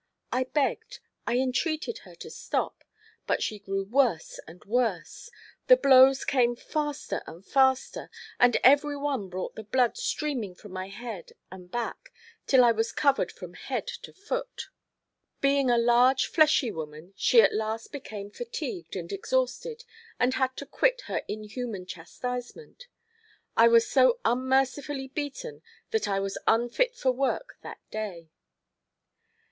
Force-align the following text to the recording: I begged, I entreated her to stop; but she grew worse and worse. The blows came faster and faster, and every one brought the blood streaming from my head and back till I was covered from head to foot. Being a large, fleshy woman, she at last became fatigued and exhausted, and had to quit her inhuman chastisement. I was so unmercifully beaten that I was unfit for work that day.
I 0.31 0.45
begged, 0.45 0.99
I 1.27 1.37
entreated 1.37 1.99
her 1.99 2.15
to 2.15 2.31
stop; 2.31 2.83
but 3.27 3.43
she 3.43 3.59
grew 3.59 3.83
worse 3.83 4.39
and 4.47 4.65
worse. 4.65 5.29
The 5.67 5.77
blows 5.77 6.25
came 6.25 6.55
faster 6.55 7.21
and 7.27 7.45
faster, 7.45 8.09
and 8.39 8.57
every 8.63 8.97
one 8.97 9.29
brought 9.29 9.53
the 9.53 9.61
blood 9.63 9.97
streaming 9.97 10.55
from 10.55 10.71
my 10.71 10.87
head 10.87 11.33
and 11.51 11.69
back 11.69 12.11
till 12.47 12.63
I 12.63 12.71
was 12.71 12.91
covered 12.91 13.31
from 13.31 13.53
head 13.53 13.85
to 14.01 14.11
foot. 14.11 14.69
Being 15.39 15.69
a 15.69 15.77
large, 15.77 16.25
fleshy 16.25 16.71
woman, 16.71 17.13
she 17.15 17.39
at 17.43 17.53
last 17.53 17.91
became 17.91 18.31
fatigued 18.31 18.95
and 18.95 19.11
exhausted, 19.11 19.83
and 20.19 20.33
had 20.33 20.57
to 20.57 20.65
quit 20.65 21.01
her 21.01 21.21
inhuman 21.27 21.85
chastisement. 21.85 22.87
I 23.55 23.67
was 23.67 23.87
so 23.87 24.17
unmercifully 24.25 25.09
beaten 25.09 25.61
that 25.91 26.07
I 26.07 26.19
was 26.19 26.39
unfit 26.47 26.95
for 26.95 27.11
work 27.11 27.59
that 27.61 27.81
day. 27.91 28.31